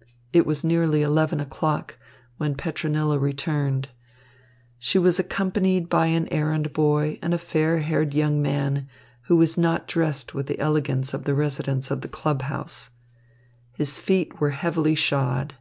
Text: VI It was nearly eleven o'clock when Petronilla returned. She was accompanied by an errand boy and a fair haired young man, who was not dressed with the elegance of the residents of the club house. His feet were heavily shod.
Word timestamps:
VI 0.00 0.06
It 0.32 0.46
was 0.46 0.64
nearly 0.64 1.02
eleven 1.02 1.38
o'clock 1.38 1.98
when 2.38 2.54
Petronilla 2.54 3.18
returned. 3.18 3.90
She 4.78 4.98
was 4.98 5.18
accompanied 5.18 5.90
by 5.90 6.06
an 6.06 6.28
errand 6.28 6.72
boy 6.72 7.18
and 7.20 7.34
a 7.34 7.38
fair 7.38 7.80
haired 7.80 8.14
young 8.14 8.40
man, 8.40 8.88
who 9.24 9.36
was 9.36 9.58
not 9.58 9.86
dressed 9.86 10.32
with 10.32 10.46
the 10.46 10.58
elegance 10.58 11.12
of 11.12 11.24
the 11.24 11.34
residents 11.34 11.90
of 11.90 12.00
the 12.00 12.08
club 12.08 12.40
house. 12.40 12.88
His 13.74 14.00
feet 14.00 14.40
were 14.40 14.52
heavily 14.52 14.94
shod. 14.94 15.56